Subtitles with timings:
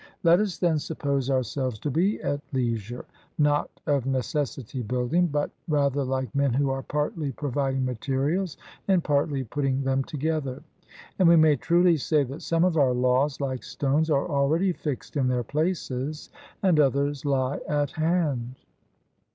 [0.23, 3.05] Let us then suppose ourselves to be at leisure,
[3.37, 9.43] not of necessity building, but rather like men who are partly providing materials, and partly
[9.43, 10.63] putting them together.
[11.19, 15.17] And we may truly say that some of our laws, like stones, are already fixed
[15.17, 16.31] in their places,
[16.63, 18.55] and others lie at hand.